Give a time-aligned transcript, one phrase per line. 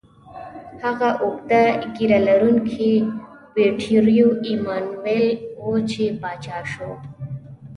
[0.83, 1.63] هغه اوږده
[1.95, 2.93] ږیره لرونکی
[3.55, 6.89] ویټوریو ایمانویل و، چې پاچا شو.